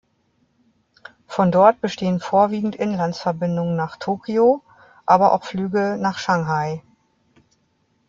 [1.27, 4.63] Von dort bestehen vorwiegend Inlandsverbindungen nach Tokyo,
[5.05, 6.81] aber auch Flüge nach Shanghai.